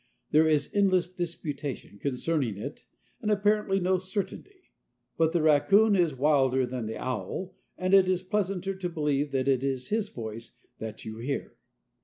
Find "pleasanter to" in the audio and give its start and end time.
8.23-8.89